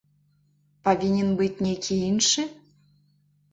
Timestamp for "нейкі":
1.67-2.01